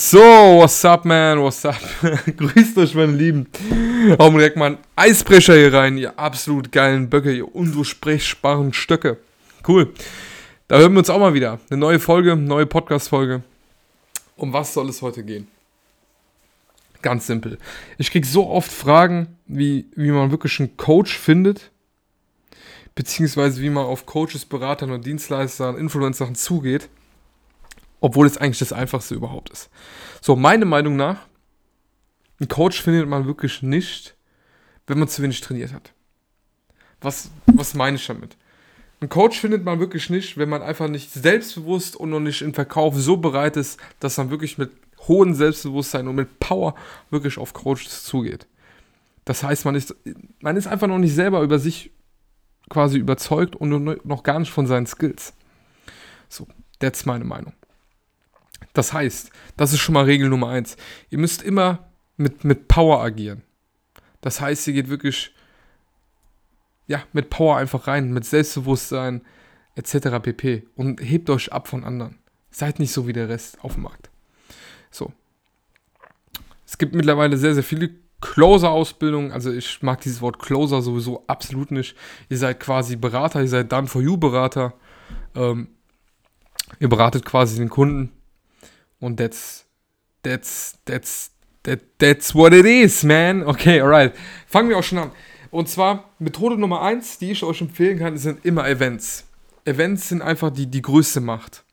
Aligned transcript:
So, 0.00 0.20
what's 0.60 0.84
up, 0.84 1.04
man? 1.04 1.40
What's 1.40 1.64
up? 1.64 1.74
Grüßt 2.36 2.78
euch, 2.78 2.94
meine 2.94 3.16
Lieben. 3.16 3.48
Wir 3.68 4.16
direkt 4.16 4.56
mal 4.56 4.66
einen 4.66 4.78
Eisbrecher 4.94 5.54
hier 5.54 5.74
rein, 5.74 5.98
ihr 5.98 6.16
absolut 6.16 6.70
geilen 6.70 7.10
Böcke, 7.10 7.34
ihr 7.34 7.52
undurchsprechbaren 7.52 8.72
Stöcke. 8.72 9.18
Cool. 9.66 9.92
Da 10.68 10.78
hören 10.78 10.92
wir 10.92 11.00
uns 11.00 11.10
auch 11.10 11.18
mal 11.18 11.34
wieder. 11.34 11.58
Eine 11.68 11.80
neue 11.80 11.98
Folge, 11.98 12.36
neue 12.36 12.64
Podcast-Folge. 12.64 13.42
Um 14.36 14.52
was 14.52 14.72
soll 14.72 14.88
es 14.88 15.02
heute 15.02 15.24
gehen? 15.24 15.48
Ganz 17.02 17.26
simpel. 17.26 17.58
Ich 17.98 18.12
kriege 18.12 18.24
so 18.24 18.48
oft 18.48 18.70
Fragen, 18.70 19.36
wie, 19.48 19.86
wie 19.96 20.12
man 20.12 20.30
wirklich 20.30 20.60
einen 20.60 20.76
Coach 20.76 21.18
findet, 21.18 21.72
beziehungsweise 22.94 23.60
wie 23.62 23.70
man 23.70 23.84
auf 23.84 24.06
Coaches, 24.06 24.44
Beratern 24.44 24.92
und 24.92 25.04
Dienstleistern, 25.04 25.76
Influencern 25.76 26.36
zugeht 26.36 26.88
obwohl 28.00 28.26
es 28.26 28.38
eigentlich 28.38 28.58
das 28.58 28.72
Einfachste 28.72 29.14
überhaupt 29.14 29.50
ist. 29.50 29.70
So, 30.20 30.36
meine 30.36 30.64
Meinung 30.64 30.96
nach, 30.96 31.18
einen 32.40 32.48
Coach 32.48 32.82
findet 32.82 33.08
man 33.08 33.26
wirklich 33.26 33.62
nicht, 33.62 34.16
wenn 34.86 34.98
man 34.98 35.08
zu 35.08 35.22
wenig 35.22 35.40
trainiert 35.40 35.72
hat. 35.72 35.92
Was, 37.00 37.30
was 37.46 37.74
meine 37.74 37.96
ich 37.96 38.06
damit? 38.06 38.36
Einen 39.00 39.08
Coach 39.08 39.38
findet 39.38 39.64
man 39.64 39.78
wirklich 39.78 40.10
nicht, 40.10 40.36
wenn 40.38 40.48
man 40.48 40.62
einfach 40.62 40.88
nicht 40.88 41.12
selbstbewusst 41.12 41.94
und 41.94 42.10
noch 42.10 42.20
nicht 42.20 42.42
im 42.42 42.54
Verkauf 42.54 42.96
so 42.96 43.16
bereit 43.16 43.56
ist, 43.56 43.78
dass 44.00 44.16
man 44.16 44.30
wirklich 44.30 44.58
mit 44.58 44.70
hohem 45.06 45.34
Selbstbewusstsein 45.34 46.08
und 46.08 46.16
mit 46.16 46.40
Power 46.40 46.74
wirklich 47.10 47.38
auf 47.38 47.52
Coaches 47.52 48.04
zugeht. 48.04 48.46
Das 49.24 49.42
heißt, 49.42 49.64
man 49.64 49.74
ist, 49.74 49.94
man 50.40 50.56
ist 50.56 50.66
einfach 50.66 50.88
noch 50.88 50.98
nicht 50.98 51.14
selber 51.14 51.42
über 51.42 51.58
sich 51.58 51.92
quasi 52.68 52.98
überzeugt 52.98 53.54
und 53.54 54.04
noch 54.04 54.22
gar 54.22 54.38
nicht 54.40 54.50
von 54.50 54.66
seinen 54.66 54.86
Skills. 54.86 55.32
So, 56.28 56.46
that's 56.80 57.06
meine 57.06 57.24
Meinung. 57.24 57.52
Das 58.72 58.92
heißt, 58.92 59.30
das 59.56 59.72
ist 59.72 59.80
schon 59.80 59.94
mal 59.94 60.04
Regel 60.04 60.28
Nummer 60.28 60.48
eins. 60.48 60.76
Ihr 61.10 61.18
müsst 61.18 61.42
immer 61.42 61.90
mit, 62.16 62.44
mit 62.44 62.68
Power 62.68 63.02
agieren. 63.02 63.42
Das 64.20 64.40
heißt, 64.40 64.66
ihr 64.68 64.74
geht 64.74 64.88
wirklich 64.88 65.32
ja, 66.88 67.02
mit 67.12 67.30
Power 67.30 67.56
einfach 67.58 67.86
rein, 67.86 68.12
mit 68.12 68.24
Selbstbewusstsein 68.24 69.22
etc. 69.76 70.20
pp. 70.22 70.66
Und 70.74 71.00
hebt 71.00 71.30
euch 71.30 71.52
ab 71.52 71.68
von 71.68 71.84
anderen. 71.84 72.18
Seid 72.50 72.78
nicht 72.80 72.92
so 72.92 73.06
wie 73.06 73.12
der 73.12 73.28
Rest 73.28 73.62
auf 73.62 73.74
dem 73.74 73.84
Markt. 73.84 74.10
So. 74.90 75.12
Es 76.66 76.78
gibt 76.78 76.94
mittlerweile 76.94 77.36
sehr, 77.36 77.54
sehr 77.54 77.62
viele 77.62 77.90
Closer-Ausbildungen. 78.20 79.32
Also 79.32 79.52
ich 79.52 79.82
mag 79.82 80.00
dieses 80.00 80.20
Wort 80.20 80.38
Closer 80.38 80.82
sowieso 80.82 81.24
absolut 81.26 81.70
nicht. 81.70 81.94
Ihr 82.28 82.38
seid 82.38 82.58
quasi 82.58 82.96
Berater, 82.96 83.40
ihr 83.40 83.48
seid 83.48 83.70
Done-for-You-Berater. 83.70 84.74
Ähm, 85.36 85.68
ihr 86.80 86.88
beratet 86.88 87.24
quasi 87.24 87.58
den 87.58 87.68
Kunden 87.68 88.12
und 89.00 89.18
that's, 89.18 89.66
that's, 90.22 90.78
that's, 90.84 91.30
that, 91.62 91.80
that's 91.98 92.34
what 92.34 92.52
it 92.52 92.66
is, 92.66 93.02
man. 93.02 93.42
Okay, 93.44 93.80
alright. 93.80 94.14
Fangen 94.46 94.68
wir 94.68 94.78
auch 94.78 94.82
schon 94.82 94.98
an. 94.98 95.10
Und 95.50 95.68
zwar, 95.68 96.10
Methode 96.18 96.58
Nummer 96.58 96.82
eins, 96.82 97.18
die 97.18 97.30
ich 97.30 97.42
euch 97.42 97.60
empfehlen 97.60 97.98
kann, 97.98 98.16
sind 98.18 98.44
immer 98.44 98.68
Events. 98.68 99.24
Events 99.64 100.08
sind 100.08 100.22
einfach 100.22 100.50
die, 100.50 100.66
die 100.66 100.82
größte 100.82 101.20
Macht. 101.20 101.64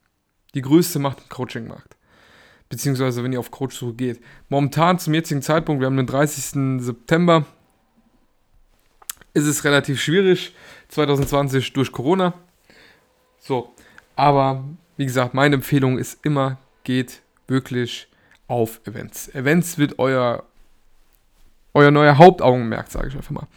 Die 0.54 0.62
größte 0.62 1.00
Macht 1.00 1.20
im 1.22 1.30
Coaching-Markt. 1.30 1.96
Beziehungsweise, 2.70 3.24
wenn 3.24 3.34
ihr 3.34 3.40
auf 3.40 3.52
Coach-Suche 3.52 3.94
geht. 3.94 4.22
Momentan, 4.50 5.00
zum 5.00 5.14
jetzigen 5.14 5.42
Zeitpunkt, 5.42 5.82
wir 5.82 5.88
haben 5.88 5.98
den 5.98 6.08
30. 6.08 6.84
September, 6.84 7.46
ist 9.34 9.46
es 9.46 9.64
relativ 9.64 10.02
schwierig. 10.02 10.56
2020 10.90 11.74
durch 11.74 11.92
Corona. 11.92 12.34
So, 13.40 13.76
aber 14.16 14.64
wie 14.98 15.06
gesagt, 15.06 15.34
meine 15.34 15.56
Empfehlung 15.56 15.98
ist 16.00 16.26
immer 16.26 16.58
geht 16.86 17.22
wirklich 17.48 18.08
auf 18.48 18.80
Events. 18.88 19.28
Events 19.36 19.78
wird 19.78 20.00
euer, 20.00 20.44
euer 21.74 21.92
neuer 21.92 22.18
Hauptaugenmerk, 22.18 22.90
sage 22.90 23.10
ich 23.10 23.16
einfach 23.16 23.32
mal. 23.32 23.48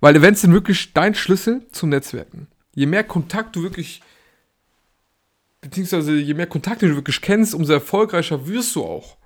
Weil 0.00 0.16
Events 0.16 0.40
sind 0.40 0.52
wirklich 0.52 0.94
dein 0.94 1.14
Schlüssel 1.14 1.66
zum 1.72 1.90
Netzwerken. 1.90 2.46
Je 2.74 2.86
mehr 2.86 3.04
Kontakt 3.04 3.54
du 3.56 3.62
wirklich, 3.62 4.02
beziehungsweise 5.60 6.14
je 6.14 6.34
mehr 6.34 6.46
Kontakte 6.46 6.88
du 6.88 6.94
wirklich 6.94 7.20
kennst, 7.20 7.54
umso 7.54 7.72
erfolgreicher 7.72 8.46
wirst 8.46 8.74
du 8.76 8.84
auch 8.84 9.16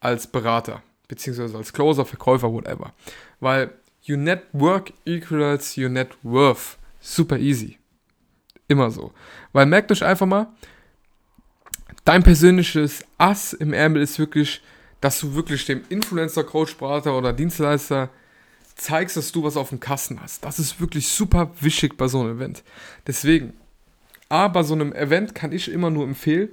als 0.00 0.26
Berater, 0.26 0.82
beziehungsweise 1.08 1.56
als 1.56 1.72
Closer, 1.72 2.04
Verkäufer, 2.04 2.52
whatever. 2.52 2.92
Weil 3.40 3.70
your 4.08 4.18
network 4.18 4.92
equals 5.04 5.76
your 5.78 5.88
net 5.88 6.10
worth. 6.22 6.76
Super 7.00 7.38
easy. 7.38 7.78
Immer 8.68 8.90
so. 8.90 9.12
Weil 9.52 9.66
merkt 9.66 9.92
euch 9.92 10.02
einfach 10.02 10.26
mal, 10.26 10.48
dein 12.04 12.22
persönliches 12.22 13.04
Ass 13.18 13.52
im 13.52 13.72
Ärmel 13.72 14.02
ist 14.02 14.18
wirklich, 14.18 14.62
dass 15.00 15.20
du 15.20 15.34
wirklich 15.34 15.64
dem 15.66 15.82
Influencer, 15.88 16.44
Coach, 16.44 16.76
Berater 16.76 17.16
oder 17.16 17.32
Dienstleister 17.32 18.10
zeigst, 18.74 19.16
dass 19.16 19.32
du 19.32 19.44
was 19.44 19.56
auf 19.56 19.68
dem 19.68 19.80
Kasten 19.80 20.20
hast. 20.20 20.44
Das 20.44 20.58
ist 20.58 20.80
wirklich 20.80 21.08
super 21.08 21.50
wichtig 21.60 21.96
bei 21.96 22.08
so 22.08 22.20
einem 22.20 22.36
Event. 22.36 22.62
Deswegen, 23.06 23.54
A, 24.28 24.48
bei 24.48 24.62
so 24.62 24.74
einem 24.74 24.92
Event 24.92 25.34
kann 25.34 25.52
ich 25.52 25.70
immer 25.70 25.90
nur 25.90 26.04
empfehlen, 26.04 26.48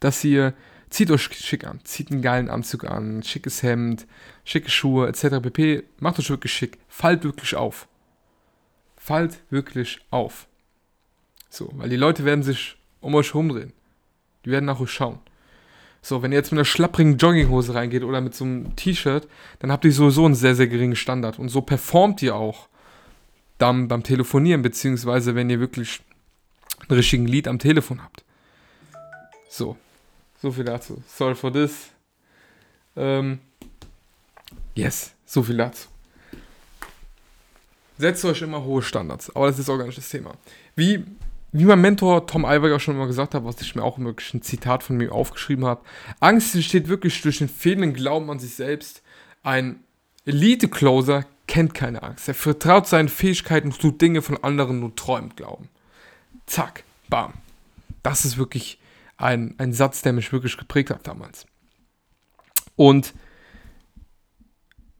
dass 0.00 0.22
ihr, 0.24 0.54
zieht 0.90 1.10
euch 1.10 1.22
schick 1.22 1.66
an, 1.66 1.80
zieht 1.84 2.10
einen 2.10 2.22
geilen 2.22 2.50
Anzug 2.50 2.84
an, 2.84 3.22
schickes 3.22 3.62
Hemd, 3.62 4.06
schicke 4.44 4.70
Schuhe 4.70 5.08
etc. 5.08 5.40
pp. 5.42 5.84
Macht 5.98 6.18
euch 6.18 6.30
wirklich 6.30 6.52
schick, 6.52 6.78
fallt 6.88 7.24
wirklich 7.24 7.54
auf. 7.54 7.88
Fallt 8.96 9.38
wirklich 9.50 10.00
auf. 10.10 10.46
So, 11.50 11.70
weil 11.74 11.88
die 11.88 11.96
Leute 11.96 12.24
werden 12.24 12.42
sich 12.42 12.76
um 13.00 13.14
euch 13.14 13.34
rumdrehen. 13.34 13.72
Die 14.48 14.52
werden 14.52 14.64
nach 14.64 14.80
euch 14.80 14.90
schauen. 14.90 15.18
So, 16.00 16.22
wenn 16.22 16.32
ihr 16.32 16.38
jetzt 16.38 16.52
mit 16.52 16.58
einer 16.58 16.64
schlapprigen 16.64 17.18
Jogginghose 17.18 17.74
reingeht 17.74 18.02
oder 18.02 18.22
mit 18.22 18.34
so 18.34 18.46
einem 18.46 18.74
T-Shirt, 18.76 19.28
dann 19.58 19.70
habt 19.70 19.84
ihr 19.84 19.92
sowieso 19.92 20.24
einen 20.24 20.34
sehr, 20.34 20.54
sehr 20.54 20.68
geringen 20.68 20.96
Standard. 20.96 21.38
Und 21.38 21.50
so 21.50 21.60
performt 21.60 22.22
ihr 22.22 22.34
auch 22.34 22.70
dann 23.58 23.88
beim 23.88 24.02
Telefonieren, 24.02 24.62
beziehungsweise 24.62 25.34
wenn 25.34 25.50
ihr 25.50 25.60
wirklich 25.60 26.00
einen 26.88 26.96
richtigen 26.96 27.26
Lied 27.26 27.46
am 27.46 27.58
Telefon 27.58 28.02
habt. 28.02 28.24
So, 29.50 29.76
so 30.40 30.50
viel 30.50 30.64
dazu. 30.64 31.02
Sorry 31.06 31.34
for 31.34 31.52
this. 31.52 31.90
Ähm, 32.96 33.40
yes, 34.74 35.12
so 35.26 35.42
viel 35.42 35.58
dazu. 35.58 35.88
Setzt 37.98 38.24
euch 38.24 38.40
immer 38.40 38.64
hohe 38.64 38.80
Standards, 38.80 39.28
aber 39.36 39.48
das 39.48 39.58
ist 39.58 39.68
auch 39.68 39.76
gar 39.76 39.84
nicht 39.84 39.98
das 39.98 40.08
Thema. 40.08 40.32
Wie 40.74 41.04
wie 41.52 41.64
mein 41.64 41.80
Mentor 41.80 42.26
Tom 42.26 42.44
Alberger 42.44 42.78
schon 42.78 42.94
immer 42.94 43.06
gesagt 43.06 43.34
hat, 43.34 43.44
was 43.44 43.60
ich 43.60 43.74
mir 43.74 43.82
auch 43.82 43.98
wirklich 43.98 44.34
ein 44.34 44.42
Zitat 44.42 44.82
von 44.82 44.96
mir 44.96 45.12
aufgeschrieben 45.12 45.64
habe, 45.64 45.82
Angst 46.20 46.54
entsteht 46.54 46.88
wirklich 46.88 47.20
durch 47.22 47.38
den 47.38 47.48
fehlenden 47.48 47.94
Glauben 47.94 48.30
an 48.30 48.38
sich 48.38 48.54
selbst. 48.54 49.02
Ein 49.42 49.80
Elite-Closer 50.26 51.24
kennt 51.46 51.74
keine 51.74 52.02
Angst. 52.02 52.28
Er 52.28 52.34
vertraut 52.34 52.86
seinen 52.86 53.08
Fähigkeiten 53.08 53.68
und 53.68 53.80
tut 53.80 54.00
Dinge 54.00 54.20
von 54.20 54.42
anderen 54.44 54.80
nur 54.80 54.94
träumt 54.94 55.36
glauben. 55.36 55.68
Zack, 56.46 56.84
bam. 57.08 57.32
Das 58.02 58.24
ist 58.24 58.36
wirklich 58.36 58.78
ein, 59.16 59.54
ein 59.58 59.72
Satz, 59.72 60.02
der 60.02 60.12
mich 60.12 60.32
wirklich 60.32 60.56
geprägt 60.58 60.90
hat 60.90 61.06
damals. 61.06 61.46
Und 62.76 63.14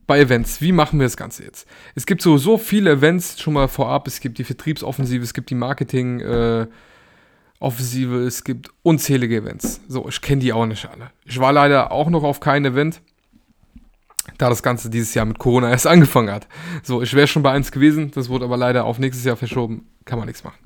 bei 0.08 0.18
Events. 0.18 0.60
Wie 0.60 0.72
machen 0.72 0.98
wir 0.98 1.06
das 1.06 1.16
Ganze 1.16 1.44
jetzt? 1.44 1.68
Es 1.94 2.04
gibt 2.06 2.22
sowieso 2.22 2.58
viele 2.58 2.90
Events 2.92 3.40
schon 3.40 3.52
mal 3.52 3.68
vorab. 3.68 4.08
Es 4.08 4.18
gibt 4.18 4.38
die 4.38 4.44
Vertriebsoffensive, 4.44 5.22
es 5.22 5.34
gibt 5.34 5.50
die 5.50 5.54
Marketing-Offensive, 5.54 8.16
äh, 8.16 8.26
es 8.26 8.42
gibt 8.42 8.70
unzählige 8.82 9.36
Events. 9.36 9.82
So, 9.86 10.08
ich 10.08 10.20
kenne 10.22 10.40
die 10.40 10.52
auch 10.52 10.66
nicht 10.66 10.90
alle. 10.90 11.12
Ich 11.26 11.38
war 11.38 11.52
leider 11.52 11.92
auch 11.92 12.08
noch 12.08 12.24
auf 12.24 12.40
kein 12.40 12.64
Event, 12.64 13.02
da 14.38 14.48
das 14.48 14.62
Ganze 14.62 14.88
dieses 14.88 15.12
Jahr 15.12 15.26
mit 15.26 15.38
Corona 15.38 15.70
erst 15.70 15.86
angefangen 15.86 16.32
hat. 16.32 16.48
So, 16.82 17.02
ich 17.02 17.12
wäre 17.12 17.26
schon 17.26 17.42
bei 17.42 17.52
eins 17.52 17.70
gewesen, 17.70 18.10
das 18.10 18.30
wurde 18.30 18.46
aber 18.46 18.56
leider 18.56 18.86
auf 18.86 18.98
nächstes 18.98 19.26
Jahr 19.26 19.36
verschoben. 19.36 19.88
Kann 20.06 20.18
man 20.18 20.26
nichts 20.26 20.42
machen. 20.42 20.56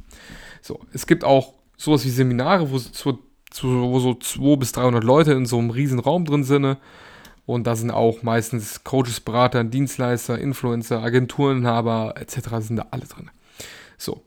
So, 0.61 0.79
es 0.93 1.09
gibt 1.09 1.25
auch 1.25 1.55
sowas 1.77 2.05
wie 2.05 2.11
Seminare, 2.11 2.71
wo, 2.71 2.79
so, 2.79 3.19
wo 3.61 3.99
so 3.99 4.15
200 4.15 4.61
bis 4.61 4.71
300 4.71 5.03
Leute 5.03 5.33
in 5.33 5.47
so 5.47 5.59
einem 5.59 5.71
riesen 5.71 5.99
Raum 5.99 6.27
drin 6.27 6.45
sind 6.45 6.77
und 7.45 7.65
da 7.65 7.75
sind 7.75 7.91
auch 7.91 8.23
meistens 8.23 8.85
Coaches, 8.85 9.21
Berater, 9.21 9.65
Dienstleister, 9.65 10.39
Influencer, 10.39 11.03
Agenturenhaber 11.03 12.15
etc. 12.17 12.37
sind 12.61 12.77
da 12.77 12.87
alle 12.91 13.05
drin. 13.05 13.31
So. 13.99 14.23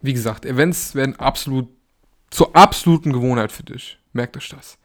Wie 0.00 0.12
gesagt, 0.12 0.44
Events 0.46 0.94
werden 0.94 1.16
absolut 1.16 1.68
zur 2.30 2.54
absoluten 2.54 3.12
Gewohnheit 3.12 3.50
für 3.50 3.62
dich. 3.64 3.98
Merkt 4.12 4.36
euch 4.36 4.48
das. 4.48 4.78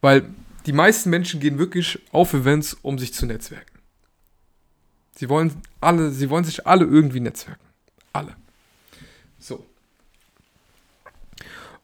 Weil 0.00 0.28
die 0.66 0.72
meisten 0.72 1.10
Menschen 1.10 1.40
gehen 1.40 1.58
wirklich 1.58 2.00
auf 2.12 2.34
Events, 2.34 2.74
um 2.82 2.98
sich 2.98 3.12
zu 3.14 3.26
netzwerken. 3.26 3.78
Sie 5.16 5.28
wollen 5.28 5.54
alle, 5.80 6.10
sie 6.10 6.28
wollen 6.30 6.44
sich 6.44 6.66
alle 6.66 6.84
irgendwie 6.84 7.20
netzwerken. 7.20 7.64
Alle. 8.12 8.34
So. 9.38 9.64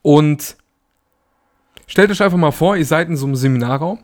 Und 0.03 0.57
stellt 1.87 2.11
euch 2.11 2.23
einfach 2.23 2.39
mal 2.39 2.51
vor, 2.51 2.77
ihr 2.77 2.87
seid 2.87 3.09
in 3.09 3.17
so 3.17 3.27
einem 3.27 3.37
Seminarraum 3.37 4.01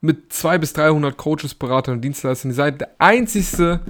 mit 0.00 0.32
200 0.32 0.60
bis 0.60 0.72
300 0.74 1.16
Coaches, 1.16 1.54
Beratern 1.54 1.94
und 1.94 2.02
Dienstleistern. 2.02 2.50
Ihr 2.50 2.54
seid 2.54 2.80
der 2.80 2.90
einzigste 2.98 3.80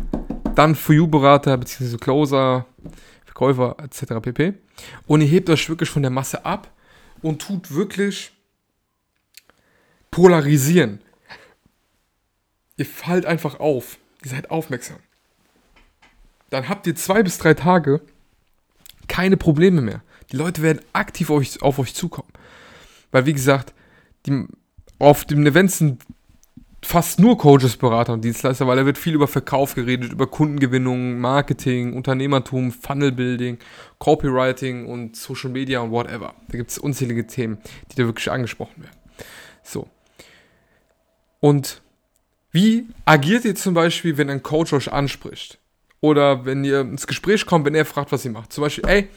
dann 0.54 0.74
For 0.74 0.94
You-Berater 0.94 1.56
bzw. 1.56 1.96
Closer, 1.98 2.66
Verkäufer 3.24 3.76
etc. 3.82 4.14
pp. 4.20 4.54
Und 5.06 5.20
ihr 5.20 5.28
hebt 5.28 5.50
euch 5.50 5.68
wirklich 5.68 5.90
von 5.90 6.02
der 6.02 6.10
Masse 6.10 6.44
ab 6.44 6.70
und 7.22 7.42
tut 7.42 7.72
wirklich 7.72 8.32
polarisieren. 10.10 11.00
Ihr 12.76 12.86
fallt 12.86 13.26
einfach 13.26 13.60
auf. 13.60 13.98
Ihr 14.24 14.30
seid 14.30 14.50
aufmerksam. 14.50 14.98
Dann 16.50 16.68
habt 16.68 16.86
ihr 16.86 16.96
zwei 16.96 17.22
bis 17.22 17.38
drei 17.38 17.54
Tage 17.54 18.00
keine 19.06 19.36
Probleme 19.36 19.80
mehr. 19.80 20.02
Die 20.32 20.36
Leute 20.36 20.62
werden 20.62 20.80
aktiv 20.92 21.30
auf 21.30 21.38
euch, 21.38 21.62
auf 21.62 21.78
euch 21.78 21.94
zukommen. 21.94 22.28
Weil, 23.10 23.26
wie 23.26 23.32
gesagt, 23.32 23.72
die, 24.26 24.46
auf 24.98 25.24
dem 25.24 25.46
Event 25.46 25.70
sind 25.70 26.02
fast 26.82 27.18
nur 27.18 27.36
Coaches, 27.38 27.76
Berater 27.76 28.12
und 28.12 28.24
Dienstleister, 28.24 28.66
weil 28.66 28.76
da 28.76 28.86
wird 28.86 28.98
viel 28.98 29.14
über 29.14 29.28
Verkauf 29.28 29.74
geredet, 29.74 30.12
über 30.12 30.26
Kundengewinnung, 30.26 31.18
Marketing, 31.18 31.94
Unternehmertum, 31.94 32.72
Funnelbuilding, 32.72 33.58
Copywriting 33.98 34.86
und 34.86 35.16
Social 35.16 35.50
Media 35.50 35.80
und 35.80 35.90
whatever. 35.90 36.34
Da 36.48 36.56
gibt 36.56 36.70
es 36.70 36.78
unzählige 36.78 37.26
Themen, 37.26 37.58
die 37.90 37.96
da 37.96 38.04
wirklich 38.04 38.30
angesprochen 38.30 38.82
werden. 38.82 38.96
So. 39.62 39.88
Und 41.40 41.82
wie 42.50 42.86
agiert 43.04 43.44
ihr 43.44 43.54
zum 43.54 43.74
Beispiel, 43.74 44.16
wenn 44.16 44.30
ein 44.30 44.42
Coach 44.42 44.72
euch 44.72 44.92
anspricht? 44.92 45.58
Oder 46.00 46.44
wenn 46.44 46.64
ihr 46.64 46.80
ins 46.80 47.06
Gespräch 47.06 47.44
kommt, 47.44 47.66
wenn 47.66 47.74
er 47.74 47.84
fragt, 47.84 48.12
was 48.12 48.24
ihr 48.24 48.30
macht. 48.30 48.52
Zum 48.52 48.62
Beispiel, 48.62 48.86
ey, 48.86 49.08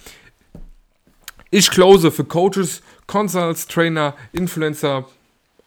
ich 1.51 1.69
close 1.69 2.12
für 2.12 2.24
Coaches, 2.24 2.81
Consults, 3.07 3.68
Trainer, 3.68 4.16
Influencer, 4.31 5.06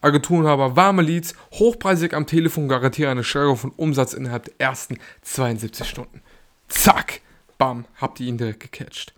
Agenturenhaber, 0.05 0.77
warme 0.77 1.03
Leads, 1.03 1.35
hochpreisig 1.53 2.15
am 2.15 2.27
Telefon, 2.27 2.69
garantiere 2.69 3.11
eine 3.11 3.25
Steigerung 3.25 3.57
von 3.57 3.71
Umsatz 3.71 4.13
innerhalb 4.13 4.45
der 4.45 4.55
ersten 4.59 4.99
72 5.23 5.89
Stunden. 5.89 6.21
Zack, 6.69 7.21
bam, 7.59 7.87
habt 8.01 8.21
ihr 8.21 8.27
ihn 8.27 8.39
direkt 8.39 8.61
gecatcht. 8.61 9.15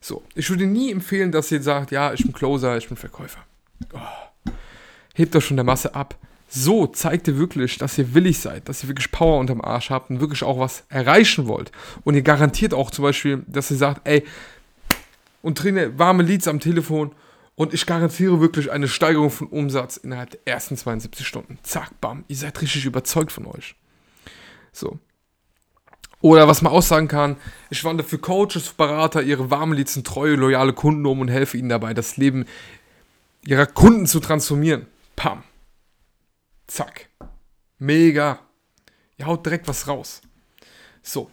So, 0.00 0.22
ich 0.34 0.48
würde 0.50 0.66
nie 0.66 0.92
empfehlen, 0.92 1.32
dass 1.32 1.50
ihr 1.50 1.62
sagt, 1.62 1.90
ja, 1.90 2.12
ich 2.12 2.22
bin 2.22 2.32
Closer, 2.32 2.76
ich 2.76 2.88
bin 2.88 2.96
Verkäufer. 2.96 3.40
Oh, 3.92 4.50
hebt 5.14 5.34
euch 5.36 5.44
von 5.44 5.56
der 5.56 5.64
Masse 5.64 5.94
ab. 5.94 6.16
So 6.48 6.86
zeigt 6.86 7.28
ihr 7.28 7.38
wirklich, 7.38 7.78
dass 7.78 7.96
ihr 7.96 8.12
willig 8.12 8.40
seid, 8.40 8.68
dass 8.68 8.82
ihr 8.82 8.88
wirklich 8.88 9.12
Power 9.12 9.38
unterm 9.38 9.60
Arsch 9.60 9.90
habt 9.90 10.10
und 10.10 10.20
wirklich 10.20 10.42
auch 10.42 10.58
was 10.58 10.84
erreichen 10.88 11.46
wollt. 11.46 11.70
Und 12.02 12.14
ihr 12.14 12.22
garantiert 12.22 12.74
auch 12.74 12.90
zum 12.90 13.04
Beispiel, 13.04 13.44
dass 13.46 13.70
ihr 13.70 13.76
sagt, 13.76 14.06
ey, 14.08 14.24
und 15.42 15.58
trainiert 15.58 15.98
warme 15.98 16.22
Leads 16.22 16.48
am 16.48 16.60
Telefon 16.60 17.12
und 17.60 17.74
ich 17.74 17.84
garantiere 17.84 18.40
wirklich 18.40 18.72
eine 18.72 18.88
Steigerung 18.88 19.28
von 19.28 19.46
Umsatz 19.48 19.98
innerhalb 19.98 20.30
der 20.30 20.40
ersten 20.46 20.78
72 20.78 21.26
Stunden. 21.26 21.58
Zack, 21.62 22.00
bam, 22.00 22.24
ihr 22.26 22.36
seid 22.36 22.58
richtig 22.62 22.86
überzeugt 22.86 23.30
von 23.30 23.44
euch. 23.44 23.74
So. 24.72 24.98
Oder 26.22 26.48
was 26.48 26.62
man 26.62 26.72
auch 26.72 26.80
sagen 26.80 27.06
kann, 27.06 27.36
ich 27.68 27.84
wandere 27.84 28.08
für 28.08 28.16
Coaches, 28.16 28.72
Berater, 28.72 29.22
ihre 29.22 29.50
warmen 29.50 29.74
Leads 29.74 30.02
treue, 30.04 30.36
loyale 30.36 30.72
Kunden 30.72 31.04
um 31.04 31.20
und 31.20 31.28
helfe 31.28 31.58
ihnen 31.58 31.68
dabei, 31.68 31.92
das 31.92 32.16
Leben 32.16 32.46
ihrer 33.44 33.66
Kunden 33.66 34.06
zu 34.06 34.20
transformieren. 34.20 34.86
Pam. 35.14 35.42
Zack. 36.66 37.10
Mega. 37.78 38.38
Ihr 39.18 39.26
haut 39.26 39.44
direkt 39.44 39.68
was 39.68 39.86
raus. 39.86 40.22
So. 41.02 41.30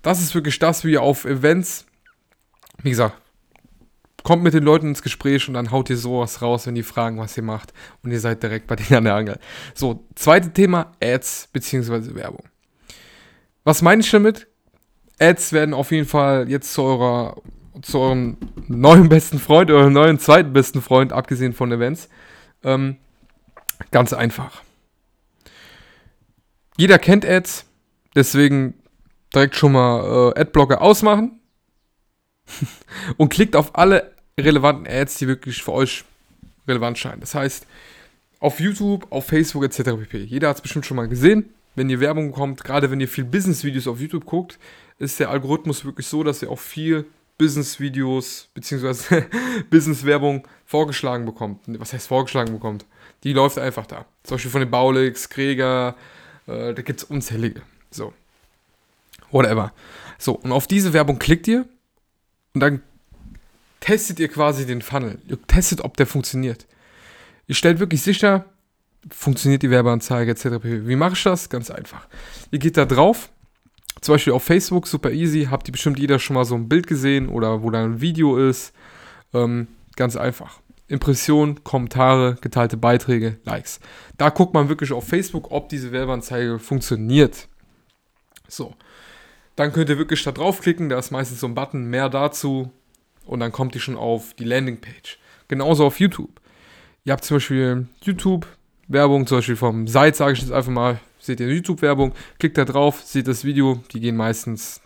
Das 0.00 0.22
ist 0.22 0.34
wirklich 0.34 0.58
das, 0.58 0.82
wie 0.82 0.92
ihr 0.92 1.02
auf 1.02 1.26
Events, 1.26 1.84
wie 2.82 2.88
gesagt, 2.88 3.20
kommt 4.24 4.42
mit 4.42 4.54
den 4.54 4.64
Leuten 4.64 4.88
ins 4.88 5.02
Gespräch 5.02 5.46
und 5.46 5.54
dann 5.54 5.70
haut 5.70 5.88
ihr 5.88 5.96
sowas 5.96 6.42
raus, 6.42 6.66
wenn 6.66 6.74
die 6.74 6.82
fragen, 6.82 7.18
was 7.18 7.36
ihr 7.36 7.44
macht. 7.44 7.72
Und 8.02 8.10
ihr 8.10 8.18
seid 8.18 8.42
direkt 8.42 8.66
bei 8.66 8.74
denen 8.74 8.96
an 8.96 9.04
der 9.04 9.14
Angel. 9.14 9.38
So, 9.74 10.04
zweites 10.16 10.52
Thema, 10.52 10.90
Ads 11.00 11.50
bzw. 11.52 12.16
Werbung. 12.16 12.44
Was 13.62 13.80
meine 13.80 14.00
ich 14.00 14.10
damit? 14.10 14.48
Ads 15.20 15.52
werden 15.52 15.74
auf 15.74 15.92
jeden 15.92 16.08
Fall 16.08 16.50
jetzt 16.50 16.72
zu 16.72 16.82
eurer 16.82 17.36
zu 17.82 17.98
eurem 17.98 18.36
neuen 18.68 19.08
besten 19.08 19.38
Freund, 19.38 19.70
eurem 19.70 19.92
neuen 19.92 20.18
zweiten 20.18 20.52
besten 20.52 20.80
Freund, 20.80 21.12
abgesehen 21.12 21.52
von 21.52 21.72
Events. 21.72 22.08
Ähm, 22.62 22.96
Ganz 23.90 24.12
einfach. 24.12 24.62
Jeder 26.76 26.98
kennt 26.98 27.24
Ads, 27.24 27.66
deswegen 28.14 28.74
direkt 29.34 29.54
schon 29.54 29.72
mal 29.72 30.32
äh, 30.36 30.40
Adblocker 30.40 30.82
ausmachen 30.82 31.40
und 33.16 33.28
klickt 33.28 33.56
auf 33.56 33.76
alle 33.76 34.13
relevanten 34.38 34.86
Ads, 34.86 35.18
die 35.18 35.28
wirklich 35.28 35.62
für 35.62 35.72
euch 35.72 36.04
relevant 36.66 36.98
scheinen. 36.98 37.20
Das 37.20 37.34
heißt, 37.34 37.66
auf 38.40 38.60
YouTube, 38.60 39.06
auf 39.10 39.26
Facebook 39.26 39.64
etc. 39.64 39.82
pp. 39.82 40.18
Jeder 40.18 40.48
hat 40.48 40.56
es 40.56 40.62
bestimmt 40.62 40.86
schon 40.86 40.96
mal 40.96 41.08
gesehen. 41.08 41.50
Wenn 41.74 41.90
ihr 41.90 42.00
Werbung 42.00 42.30
bekommt, 42.30 42.62
gerade 42.62 42.90
wenn 42.90 43.00
ihr 43.00 43.08
viel 43.08 43.24
Business-Videos 43.24 43.86
auf 43.86 44.00
YouTube 44.00 44.26
guckt, 44.26 44.58
ist 44.98 45.18
der 45.18 45.30
Algorithmus 45.30 45.84
wirklich 45.84 46.06
so, 46.06 46.22
dass 46.22 46.42
ihr 46.42 46.50
auch 46.50 46.58
viel 46.58 47.06
Business-Videos 47.38 48.48
bzw. 48.54 49.24
Business-Werbung 49.70 50.46
vorgeschlagen 50.66 51.24
bekommt. 51.24 51.60
Was 51.66 51.92
heißt 51.92 52.06
vorgeschlagen 52.06 52.52
bekommt? 52.52 52.84
Die 53.24 53.32
läuft 53.32 53.58
einfach 53.58 53.86
da. 53.86 54.04
Zum 54.22 54.36
Beispiel 54.36 54.50
von 54.50 54.60
den 54.60 54.70
Baulix, 54.70 55.28
Krieger, 55.28 55.96
äh, 56.46 56.74
da 56.74 56.82
gibt 56.82 57.00
es 57.00 57.04
unzählige. 57.04 57.62
So. 57.90 58.12
Whatever. 59.30 59.72
So, 60.18 60.34
und 60.34 60.52
auf 60.52 60.66
diese 60.66 60.92
Werbung 60.92 61.18
klickt 61.18 61.48
ihr 61.48 61.66
und 62.52 62.60
dann 62.60 62.82
testet 63.84 64.18
ihr 64.18 64.28
quasi 64.28 64.64
den 64.64 64.80
Funnel. 64.80 65.18
Ihr 65.28 65.40
testet, 65.46 65.82
ob 65.82 65.98
der 65.98 66.06
funktioniert. 66.06 66.66
Ihr 67.46 67.54
stellt 67.54 67.80
wirklich 67.80 68.00
sicher, 68.00 68.46
funktioniert 69.10 69.62
die 69.62 69.68
Werbeanzeige 69.68 70.30
etc. 70.30 70.46
Wie 70.62 70.96
mache 70.96 71.12
ich 71.12 71.22
das? 71.22 71.50
Ganz 71.50 71.70
einfach. 71.70 72.08
Ihr 72.50 72.60
geht 72.60 72.78
da 72.78 72.86
drauf, 72.86 73.30
zum 74.00 74.14
Beispiel 74.14 74.32
auf 74.32 74.42
Facebook, 74.42 74.86
super 74.86 75.10
easy, 75.10 75.48
habt 75.50 75.68
ihr 75.68 75.72
bestimmt 75.72 75.98
jeder 75.98 76.18
schon 76.18 76.32
mal 76.32 76.46
so 76.46 76.54
ein 76.54 76.66
Bild 76.66 76.86
gesehen 76.86 77.28
oder 77.28 77.62
wo 77.62 77.68
da 77.68 77.84
ein 77.84 78.00
Video 78.00 78.38
ist. 78.38 78.72
Ähm, 79.34 79.68
ganz 79.96 80.16
einfach. 80.16 80.60
Impressionen, 80.88 81.62
Kommentare, 81.62 82.38
geteilte 82.40 82.78
Beiträge, 82.78 83.36
Likes. 83.44 83.80
Da 84.16 84.30
guckt 84.30 84.54
man 84.54 84.70
wirklich 84.70 84.92
auf 84.92 85.06
Facebook, 85.06 85.50
ob 85.50 85.68
diese 85.68 85.92
Werbeanzeige 85.92 86.58
funktioniert. 86.58 87.48
So. 88.48 88.74
Dann 89.56 89.74
könnt 89.74 89.90
ihr 89.90 89.98
wirklich 89.98 90.22
da 90.22 90.32
draufklicken, 90.32 90.88
da 90.88 90.98
ist 90.98 91.10
meistens 91.10 91.40
so 91.40 91.46
ein 91.46 91.54
Button, 91.54 91.84
mehr 91.84 92.08
dazu 92.08 92.72
und 93.24 93.40
dann 93.40 93.52
kommt 93.52 93.74
ihr 93.74 93.80
schon 93.80 93.96
auf 93.96 94.34
die 94.34 94.44
Landingpage. 94.44 95.18
Genauso 95.48 95.86
auf 95.86 96.00
YouTube. 96.00 96.40
Ihr 97.04 97.12
habt 97.12 97.24
zum 97.24 97.36
Beispiel 97.36 97.86
YouTube-Werbung, 98.02 99.26
zum 99.26 99.38
Beispiel 99.38 99.56
vom 99.56 99.86
Site, 99.86 100.14
sage 100.14 100.32
ich 100.32 100.40
jetzt 100.40 100.52
einfach 100.52 100.72
mal, 100.72 101.00
seht 101.18 101.40
ihr 101.40 101.52
YouTube-Werbung, 101.52 102.12
klickt 102.38 102.58
da 102.58 102.64
drauf, 102.64 103.02
seht 103.02 103.28
das 103.28 103.44
Video, 103.44 103.82
die 103.92 104.00
gehen 104.00 104.16
meistens 104.16 104.80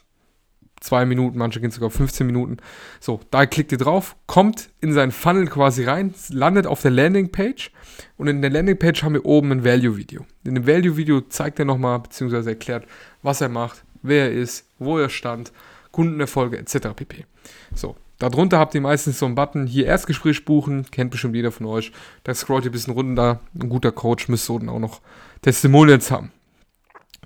zwei 0.80 1.04
Minuten, 1.04 1.38
manche 1.38 1.60
gehen 1.60 1.70
sogar 1.70 1.90
15 1.90 2.26
Minuten. 2.26 2.58
So, 3.00 3.20
da 3.30 3.46
klickt 3.46 3.72
ihr 3.72 3.78
drauf, 3.78 4.16
kommt 4.26 4.70
in 4.80 4.92
seinen 4.92 5.12
Funnel 5.12 5.46
quasi 5.46 5.84
rein, 5.84 6.14
landet 6.30 6.66
auf 6.66 6.82
der 6.82 6.90
Landingpage 6.90 7.70
und 8.16 8.28
in 8.28 8.42
der 8.42 8.50
Landingpage 8.50 9.02
haben 9.02 9.14
wir 9.14 9.24
oben 9.24 9.52
ein 9.52 9.64
Value-Video. 9.64 10.26
In 10.44 10.54
dem 10.54 10.66
Value-Video 10.66 11.22
zeigt 11.22 11.58
er 11.58 11.64
nochmal, 11.64 12.00
beziehungsweise 12.00 12.50
erklärt, 12.50 12.86
was 13.22 13.40
er 13.40 13.48
macht, 13.48 13.84
wer 14.02 14.26
er 14.26 14.32
ist, 14.32 14.66
wo 14.78 14.98
er 14.98 15.08
stand, 15.08 15.52
Kundenerfolge 15.90 16.58
etc. 16.58 16.88
pp. 16.94 17.26
So, 17.74 17.96
darunter 18.18 18.58
habt 18.58 18.74
ihr 18.74 18.80
meistens 18.80 19.18
so 19.18 19.26
einen 19.26 19.34
Button, 19.34 19.66
hier 19.66 19.86
Erstgespräch 19.86 20.44
buchen, 20.44 20.90
kennt 20.90 21.10
bestimmt 21.10 21.36
jeder 21.36 21.52
von 21.52 21.66
euch. 21.66 21.92
Da 22.24 22.34
scrollt 22.34 22.64
ihr 22.64 22.70
ein 22.70 22.72
bisschen 22.72 22.94
runter, 22.94 23.40
ein 23.54 23.68
guter 23.68 23.92
Coach 23.92 24.28
müsste 24.28 24.58
dann 24.58 24.68
auch 24.68 24.78
noch 24.78 25.00
Testimonials 25.42 26.10
haben. 26.10 26.32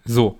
So, 0.04 0.38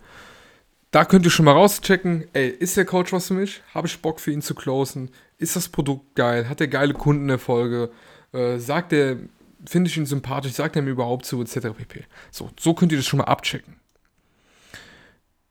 da 0.93 1.07
könnt 1.07 1.25
ihr 1.25 1.31
schon 1.31 1.47
mal 1.47 1.53
rauschecken, 1.53 2.25
ey, 2.35 2.49
ist 2.49 2.77
der 2.77 2.85
Coach 2.85 3.13
was 3.13 3.29
für 3.29 3.35
mich? 3.35 3.63
Habe 3.75 3.87
ich 3.87 4.01
Bock 4.01 4.21
für 4.21 4.31
ihn 4.31 4.43
zu 4.43 4.55
closen? 4.55 5.11
Ist 5.39 5.57
das 5.57 5.69
Produkt 5.69 6.15
geil? 6.15 6.49
Hat 6.49 6.61
er 6.61 6.69
geile 6.69 6.93
Kundenerfolge? 6.93 7.91
Äh, 8.33 8.59
sagt 8.59 8.93
er, 8.93 9.17
finde 9.65 9.89
ich 9.89 9.97
ihn 9.97 10.07
sympathisch? 10.07 10.53
Sagt 10.53 10.77
er 10.77 10.83
mir 10.83 10.91
überhaupt 10.91 11.25
zu? 11.25 11.41
Etc. 11.41 11.61
pp. 11.77 12.05
So, 12.31 12.51
so 12.61 12.75
könnt 12.75 12.93
ihr 12.93 12.99
das 12.99 13.07
schon 13.07 13.19
mal 13.19 13.25
abchecken. 13.25 13.77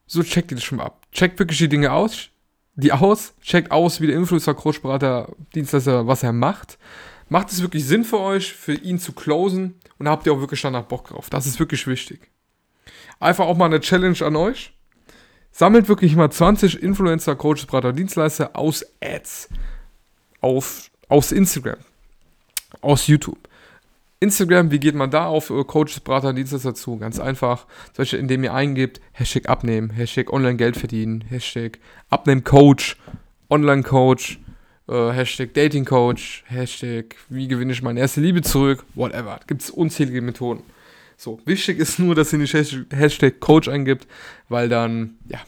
So 0.05 0.23
checkt 0.23 0.51
ihr 0.51 0.55
das 0.55 0.63
schon 0.63 0.77
mal 0.77 0.85
ab. 0.85 1.07
Checkt 1.11 1.39
wirklich 1.39 1.57
die 1.57 1.69
Dinge 1.69 1.91
aus, 1.91 2.30
die 2.75 2.91
aus, 2.91 3.33
checkt 3.41 3.71
aus, 3.71 4.01
wie 4.01 4.07
der 4.07 4.15
Influencer, 4.15 4.53
Coach, 4.53 4.81
Berater, 4.81 5.33
Dienstleister, 5.55 6.07
was 6.07 6.23
er 6.23 6.33
macht. 6.33 6.77
Macht 7.29 7.51
es 7.51 7.61
wirklich 7.61 7.85
Sinn 7.85 8.03
für 8.03 8.19
euch, 8.19 8.53
für 8.53 8.73
ihn 8.73 8.99
zu 8.99 9.13
closen 9.13 9.75
und 9.97 10.09
habt 10.09 10.25
ihr 10.25 10.33
auch 10.33 10.39
wirklich 10.39 10.61
danach 10.61 10.83
Bock 10.83 11.07
drauf. 11.07 11.29
Das 11.29 11.45
ist 11.45 11.59
wirklich 11.59 11.87
wichtig. 11.87 12.29
Einfach 13.19 13.45
auch 13.45 13.57
mal 13.57 13.65
eine 13.65 13.79
Challenge 13.79 14.17
an 14.25 14.35
euch 14.35 14.73
Sammelt 15.51 15.89
wirklich 15.89 16.15
mal 16.15 16.31
20 16.31 16.81
Influencer, 16.81 17.35
Coaches, 17.35 17.65
Berater, 17.65 17.93
Dienstleister 17.93 18.55
aus 18.55 18.85
Ads. 19.01 19.49
Auf, 20.39 20.89
aus 21.07 21.31
Instagram. 21.31 21.77
Aus 22.79 23.07
YouTube. 23.07 23.37
Instagram, 24.21 24.69
wie 24.69 24.79
geht 24.79 24.93
man 24.93 25.09
da 25.09 25.25
auf 25.25 25.49
äh, 25.49 25.63
Coaches, 25.63 25.99
Berater, 25.99 26.31
Dienstleister 26.31 26.75
zu? 26.75 26.97
Ganz 26.97 27.19
einfach. 27.19 27.65
Zum 27.93 28.05
indem 28.19 28.43
ihr 28.43 28.53
eingibt, 28.53 29.01
Hashtag 29.13 29.49
abnehmen, 29.49 29.89
Hashtag 29.89 30.31
online 30.31 30.57
Geld 30.57 30.77
verdienen, 30.77 31.23
Hashtag 31.27 31.79
abnehmen 32.11 32.43
Coach, 32.43 32.97
Online 33.49 33.81
Coach, 33.81 34.39
äh, 34.87 35.11
Hashtag 35.11 35.55
Dating 35.55 35.85
Coach, 35.85 36.43
Hashtag 36.45 37.15
wie 37.29 37.47
gewinne 37.47 37.73
ich 37.73 37.81
meine 37.81 37.99
erste 37.99 38.21
Liebe 38.21 38.43
zurück, 38.43 38.85
whatever. 38.93 39.39
Gibt 39.47 39.63
es 39.63 39.71
unzählige 39.71 40.21
Methoden. 40.21 40.61
So, 41.17 41.39
wichtig 41.45 41.79
ist 41.79 41.97
nur, 41.97 42.13
dass 42.13 42.31
ihr 42.31 42.37
nicht 42.37 42.53
Hashtag 42.53 43.39
Coach 43.39 43.69
eingibt, 43.69 44.07
weil 44.49 44.69
dann, 44.69 45.15
ja, 45.29 45.39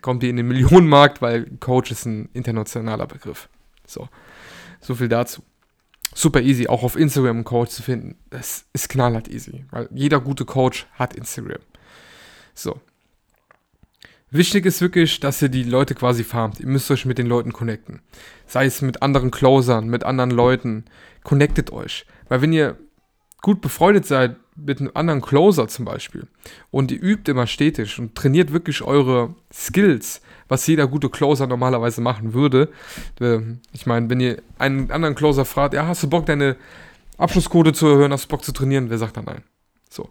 kommt 0.00 0.22
ihr 0.22 0.30
in 0.30 0.38
den 0.38 0.48
Millionenmarkt, 0.48 1.20
weil 1.20 1.50
Coach 1.60 1.90
ist 1.90 2.06
ein 2.06 2.30
internationaler 2.32 3.06
Begriff. 3.06 3.50
So, 3.86 4.08
so 4.80 4.94
viel 4.94 5.10
dazu. 5.10 5.42
Super 6.14 6.40
easy, 6.40 6.66
auch 6.68 6.82
auf 6.82 6.96
Instagram 6.96 7.36
einen 7.36 7.44
Coach 7.44 7.70
zu 7.70 7.82
finden. 7.82 8.16
Das 8.30 8.66
ist 8.72 8.88
knallhart 8.88 9.28
easy, 9.28 9.64
weil 9.70 9.88
jeder 9.92 10.20
gute 10.20 10.44
Coach 10.44 10.86
hat 10.94 11.14
Instagram. 11.14 11.60
So. 12.54 12.80
Wichtig 14.30 14.64
ist 14.64 14.80
wirklich, 14.80 15.20
dass 15.20 15.42
ihr 15.42 15.50
die 15.50 15.62
Leute 15.62 15.94
quasi 15.94 16.24
farmt. 16.24 16.58
Ihr 16.58 16.66
müsst 16.66 16.90
euch 16.90 17.04
mit 17.04 17.18
den 17.18 17.26
Leuten 17.26 17.52
connecten. 17.52 18.00
Sei 18.46 18.64
es 18.64 18.80
mit 18.80 19.02
anderen 19.02 19.30
Closern, 19.30 19.88
mit 19.88 20.04
anderen 20.04 20.30
Leuten. 20.30 20.86
Connectet 21.22 21.70
euch. 21.70 22.06
Weil 22.28 22.40
wenn 22.40 22.52
ihr 22.52 22.78
gut 23.42 23.60
befreundet 23.60 24.06
seid 24.06 24.36
mit 24.56 24.80
einem 24.80 24.92
anderen 24.94 25.20
Closer 25.20 25.68
zum 25.68 25.84
Beispiel 25.84 26.28
und 26.70 26.90
ihr 26.90 27.02
übt 27.02 27.30
immer 27.30 27.46
stetig 27.46 27.98
und 27.98 28.14
trainiert 28.14 28.52
wirklich 28.52 28.82
eure 28.82 29.34
Skills, 29.52 30.22
was 30.52 30.66
jeder 30.66 30.86
gute 30.86 31.08
Closer 31.08 31.46
normalerweise 31.46 32.02
machen 32.02 32.34
würde. 32.34 32.68
Ähm, 33.22 33.60
ich 33.72 33.86
meine, 33.86 34.10
wenn 34.10 34.20
ihr 34.20 34.42
einen 34.58 34.90
anderen 34.90 35.14
Closer 35.14 35.46
fragt, 35.46 35.72
ja, 35.72 35.86
hast 35.86 36.02
du 36.02 36.10
Bock, 36.10 36.26
deine 36.26 36.56
Abschlussquote 37.16 37.72
zu 37.72 37.86
erhöhen, 37.86 38.12
hast 38.12 38.24
du 38.26 38.28
Bock 38.28 38.44
zu 38.44 38.52
trainieren, 38.52 38.90
wer 38.90 38.98
sagt 38.98 39.16
dann 39.16 39.24
nein? 39.24 39.42
So. 39.88 40.10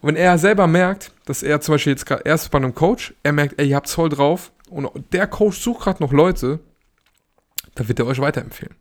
Und 0.00 0.08
wenn 0.08 0.16
er 0.16 0.38
selber 0.38 0.66
merkt, 0.66 1.12
dass 1.24 1.44
er 1.44 1.60
zum 1.60 1.74
Beispiel 1.74 1.92
jetzt 1.92 2.04
gerade 2.04 2.24
erst 2.24 2.50
bei 2.50 2.58
einem 2.58 2.74
Coach, 2.74 3.14
er 3.22 3.32
merkt, 3.32 3.60
ey, 3.60 3.68
ihr 3.68 3.76
habt 3.76 3.88
voll 3.88 4.08
drauf 4.08 4.50
und 4.68 4.90
der 5.12 5.28
Coach 5.28 5.60
sucht 5.60 5.84
gerade 5.84 6.02
noch 6.02 6.12
Leute, 6.12 6.58
dann 7.76 7.86
wird 7.86 8.00
er 8.00 8.06
euch 8.06 8.18
weiterempfehlen. 8.18 8.74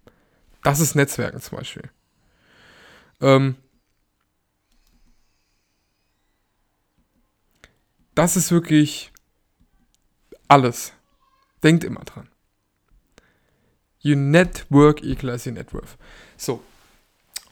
Das 0.63 0.79
ist 0.79 0.95
Netzwerken 0.95 1.39
zum 1.39 1.59
Beispiel. 1.59 1.83
Ähm, 3.21 3.55
das 8.15 8.35
ist 8.35 8.51
wirklich 8.51 9.11
alles. 10.47 10.94
Denkt 11.63 11.83
immer 11.83 12.01
dran. 12.01 12.27
You 13.99 14.15
network 14.15 15.03
equals 15.03 15.47
your 15.47 15.53
net 15.53 15.73
worth. 15.73 15.97
So. 16.37 16.61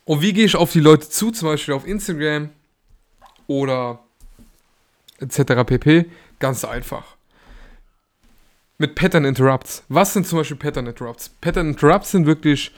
Und 0.05 0.21
wie 0.21 0.33
gehe 0.33 0.45
ich 0.45 0.55
auf 0.55 0.71
die 0.71 0.81
Leute 0.81 1.09
zu, 1.09 1.31
zum 1.31 1.47
Beispiel 1.47 1.73
auf 1.73 1.87
Instagram 1.87 2.49
oder 3.47 4.03
etc. 5.19 5.65
pp? 5.65 6.05
Ganz 6.39 6.65
einfach. 6.65 7.15
Mit 8.77 8.95
Pattern 8.95 9.25
Interrupts. 9.25 9.83
Was 9.87 10.13
sind 10.13 10.27
zum 10.27 10.39
Beispiel 10.39 10.57
Pattern 10.57 10.87
Interrupts? 10.87 11.29
Pattern 11.29 11.69
Interrupts 11.69 12.11
sind 12.11 12.25
wirklich 12.25 12.71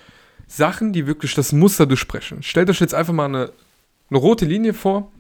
Sachen, 0.48 0.94
die 0.94 1.08
wirklich 1.08 1.34
das 1.34 1.52
Muster 1.52 1.86
durchsprechen. 1.86 2.44
Stellt 2.44 2.70
euch 2.70 2.80
jetzt 2.80 2.94
einfach 2.94 3.14
mal 3.14 3.26
eine, 3.26 3.52
eine 4.10 4.20
rote 4.20 4.46
Linie 4.46 4.74
vor 4.74 5.12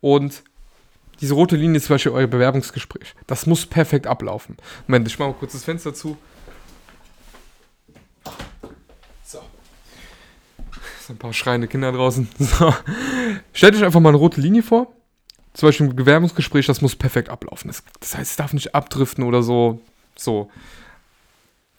und 0.00 0.42
diese 1.22 1.34
rote 1.34 1.54
Linie 1.54 1.76
ist 1.76 1.86
zum 1.86 1.94
Beispiel 1.94 2.10
euer 2.10 2.26
Bewerbungsgespräch. 2.26 3.14
Das 3.28 3.46
muss 3.46 3.64
perfekt 3.64 4.08
ablaufen. 4.08 4.56
Moment, 4.88 5.06
ich 5.06 5.18
mache 5.20 5.28
mal 5.28 5.36
kurz 5.36 5.52
das 5.52 5.62
Fenster 5.62 5.94
zu. 5.94 6.18
So. 9.24 9.38
So 11.06 11.12
ein 11.12 11.18
paar 11.18 11.32
schreiende 11.32 11.68
Kinder 11.68 11.92
draußen. 11.92 12.28
So. 12.38 12.74
Stellt 13.52 13.76
euch 13.76 13.84
einfach 13.84 14.00
mal 14.00 14.08
eine 14.08 14.18
rote 14.18 14.40
Linie 14.40 14.64
vor. 14.64 14.92
Zum 15.54 15.68
Beispiel 15.68 15.86
ein 15.86 15.94
Bewerbungsgespräch, 15.94 16.66
das 16.66 16.80
muss 16.80 16.96
perfekt 16.96 17.28
ablaufen. 17.28 17.68
Das, 17.68 17.84
das 18.00 18.16
heißt, 18.16 18.30
es 18.32 18.36
darf 18.36 18.52
nicht 18.52 18.74
abdriften 18.74 19.22
oder 19.22 19.44
so. 19.44 19.80
So. 20.16 20.50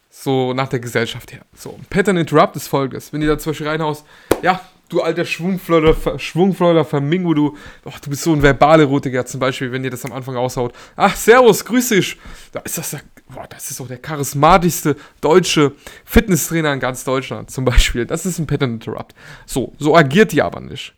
So 0.10 0.54
nach 0.54 0.70
der 0.70 0.80
Gesellschaft 0.80 1.34
her. 1.34 1.42
So. 1.54 1.78
Pattern 1.90 2.16
Interrupt 2.16 2.56
ist 2.56 2.70
folgendes. 2.70 3.12
Wenn 3.12 3.22
ihr 3.22 3.28
da 3.28 3.38
zum 3.38 3.50
Beispiel 3.50 3.68
reinhaust, 3.68 4.06
ja, 4.42 4.62
du 4.90 5.02
alter 5.02 5.26
Schwungfleuder, 5.26 6.20
Schwungfleuder 6.20 6.86
Vermingo, 6.86 7.34
du, 7.34 7.58
oh, 7.86 7.92
du 8.02 8.10
bist 8.10 8.24
so 8.24 8.34
ein 8.34 8.42
verbale 8.42 8.84
Rotiger 8.86 9.26
zum 9.26 9.40
Beispiel, 9.40 9.72
wenn 9.72 9.84
dir 9.84 9.90
das 9.90 10.06
am 10.06 10.12
Anfang 10.12 10.36
aushaut. 10.36 10.74
Ach, 10.96 11.16
servus, 11.16 11.66
grüß 11.66 11.90
dich. 11.90 12.18
Da 12.52 12.60
ist 12.60 12.78
das, 12.78 12.98
boah, 13.30 13.48
das 13.50 13.72
ist 13.72 13.80
doch 13.80 13.88
der 13.88 13.98
charismatischste 13.98 14.96
deutsche 15.22 15.74
Fitnesstrainer 16.06 16.74
in 16.74 16.80
ganz 16.80 17.04
Deutschland 17.04 17.50
zum 17.52 17.66
Beispiel. 17.66 18.06
Das 18.06 18.26
ist 18.26 18.40
ein 18.40 18.48
Pattern 18.48 18.74
Interrupt. 18.74 19.16
So, 19.46 19.74
so 19.80 19.96
agiert 19.96 20.32
die 20.32 20.42
aber 20.42 20.62
nicht. 20.62 20.94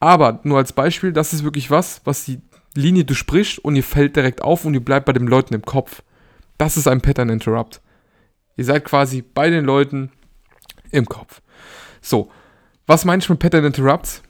Aber 0.00 0.40
nur 0.42 0.58
als 0.58 0.72
Beispiel, 0.72 1.12
das 1.12 1.32
ist 1.32 1.44
wirklich 1.44 1.70
was, 1.70 2.00
was 2.04 2.24
die 2.24 2.40
Linie 2.74 3.04
durchbricht 3.04 3.58
und 3.58 3.76
ihr 3.76 3.84
fällt 3.84 4.16
direkt 4.16 4.42
auf 4.42 4.64
und 4.64 4.74
ihr 4.74 4.84
bleibt 4.84 5.06
bei 5.06 5.12
den 5.12 5.26
Leuten 5.26 5.54
im 5.54 5.62
Kopf. 5.62 6.02
Das 6.58 6.76
ist 6.76 6.88
ein 6.88 7.00
Pattern 7.00 7.28
Interrupt. 7.28 7.80
Ihr 8.56 8.64
seid 8.64 8.84
quasi 8.84 9.22
bei 9.22 9.50
den 9.50 9.64
Leuten 9.64 10.10
im 10.90 11.06
Kopf. 11.06 11.40
So, 12.00 12.30
was 12.88 13.04
meine 13.04 13.22
ich 13.22 13.28
mit 13.28 13.38
Pattern 13.38 13.64
Interrupts? 13.64 14.22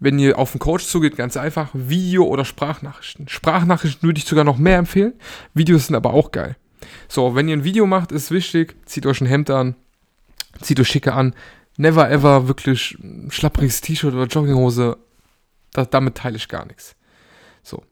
Wenn 0.00 0.18
ihr 0.18 0.36
auf 0.36 0.50
einen 0.50 0.58
Coach 0.58 0.84
zugeht, 0.84 1.16
ganz 1.16 1.36
einfach, 1.36 1.70
Video 1.72 2.24
oder 2.24 2.44
Sprachnachrichten. 2.44 3.28
Sprachnachrichten 3.28 4.08
würde 4.08 4.18
ich 4.18 4.24
sogar 4.24 4.42
noch 4.44 4.58
mehr 4.58 4.78
empfehlen. 4.78 5.14
Videos 5.54 5.86
sind 5.86 5.94
aber 5.94 6.12
auch 6.12 6.32
geil. 6.32 6.56
So, 7.08 7.36
wenn 7.36 7.46
ihr 7.46 7.56
ein 7.56 7.62
Video 7.62 7.86
macht, 7.86 8.10
ist 8.10 8.32
wichtig, 8.32 8.74
zieht 8.86 9.06
euch 9.06 9.20
ein 9.20 9.28
Hemd 9.28 9.50
an, 9.50 9.76
zieht 10.60 10.80
euch 10.80 10.88
schicke 10.88 11.12
an. 11.12 11.34
Never 11.76 12.10
ever 12.10 12.48
wirklich 12.48 12.98
schlappriges 13.28 13.80
T-Shirt 13.80 14.12
oder 14.12 14.26
Jogginghose. 14.26 14.98
Das, 15.72 15.88
damit 15.88 16.16
teile 16.16 16.36
ich 16.36 16.48
gar 16.48 16.66
nichts. 16.66 16.96
So. 17.62 17.84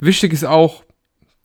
Wichtig 0.00 0.34
ist 0.34 0.44
auch, 0.44 0.84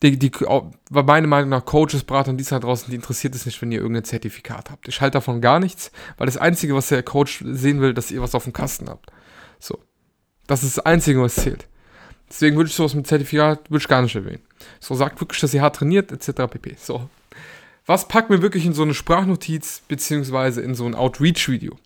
die, 0.04 0.20
die, 0.20 0.32
war 0.32 1.04
meine 1.04 1.28
Meinung 1.28 1.50
nach 1.50 1.64
Coaches, 1.64 2.04
Beratern, 2.04 2.38
die 2.38 2.44
da 2.44 2.60
draußen, 2.60 2.90
die 2.90 2.96
interessiert 2.96 3.34
es 3.36 3.46
nicht, 3.46 3.62
wenn 3.62 3.72
ihr 3.72 3.80
irgendein 3.80 4.04
Zertifikat 4.04 4.70
habt. 4.70 4.88
Ich 4.90 5.00
halte 5.00 5.14
davon 5.16 5.40
gar 5.40 5.62
nichts, 5.62 5.92
weil 6.18 6.26
das 6.26 6.38
Einzige, 6.38 6.76
was 6.76 6.90
der 6.90 7.04
Coach 7.04 7.42
sehen 7.46 7.80
will, 7.80 7.94
dass 7.94 8.12
ihr 8.12 8.22
was 8.22 8.36
auf 8.36 8.44
dem 8.44 8.52
Kasten 8.52 8.90
habt. 8.90 9.12
So. 9.60 9.80
Das 10.46 10.64
ist 10.64 10.78
das 10.78 10.86
Einzige, 10.86 11.22
was 11.22 11.36
zählt. 11.36 11.68
Deswegen 12.30 12.58
würde 12.58 12.70
ich 12.70 12.76
sowas 12.76 12.96
mit 12.96 13.08
Zertifikat 13.08 13.70
ich 13.72 13.88
gar 13.88 14.02
nicht 14.02 14.16
erwähnen. 14.16 14.42
So, 14.82 14.94
sagt 14.94 15.22
wirklich, 15.22 15.40
dass 15.40 15.54
ihr 15.54 15.62
hart 15.62 15.78
trainiert, 15.78 16.12
etc. 16.12 16.52
pp. 16.52 16.76
So. 16.78 17.10
Was 17.86 18.08
packt 18.08 18.30
mir 18.30 18.42
wirklich 18.42 18.66
in 18.66 18.74
so 18.74 18.84
eine 18.84 18.94
Sprachnotiz, 18.94 19.84
beziehungsweise 19.88 20.62
in 20.62 20.76
so 20.76 20.86
ein 20.86 20.96
Outreach-Video? 20.96 21.78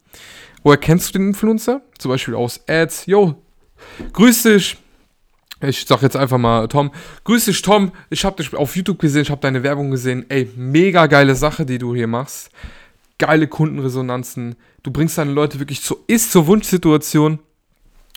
Woher 0.63 0.77
kennst 0.77 1.09
du 1.09 1.19
den 1.19 1.27
Influencer? 1.29 1.81
Zum 1.99 2.09
Beispiel 2.09 2.33
aus 2.33 2.61
Ads. 2.67 3.05
Yo, 3.05 3.35
grüß 4.13 4.43
dich, 4.43 4.77
ich 5.61 5.85
sag 5.87 6.01
jetzt 6.01 6.15
einfach 6.15 6.37
mal, 6.37 6.67
Tom, 6.67 6.91
grüß 7.23 7.45
dich, 7.45 7.61
Tom. 7.61 7.91
Ich 8.09 8.25
habe 8.25 8.35
dich 8.35 8.53
auf 8.53 8.75
YouTube 8.75 8.99
gesehen, 8.99 9.23
ich 9.23 9.31
habe 9.31 9.41
deine 9.41 9.63
Werbung 9.63 9.91
gesehen. 9.91 10.25
Ey, 10.29 10.49
mega 10.55 11.07
geile 11.07 11.35
Sache, 11.35 11.65
die 11.65 11.77
du 11.77 11.95
hier 11.95 12.07
machst. 12.07 12.51
Geile 13.17 13.47
Kundenresonanzen. 13.47 14.55
Du 14.83 14.91
bringst 14.91 15.17
deine 15.17 15.31
Leute 15.31 15.59
wirklich 15.59 15.81
zur 15.81 15.99
Ist 16.07 16.31
zur 16.31 16.45
Wunschsituation 16.45 17.39